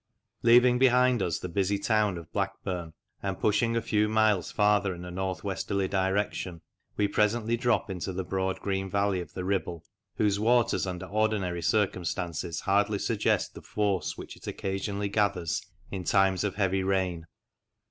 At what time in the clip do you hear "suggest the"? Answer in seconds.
12.97-13.61